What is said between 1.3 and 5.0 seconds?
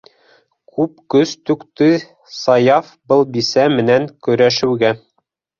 түкте Саяф был бисә менән көрәшеүгә.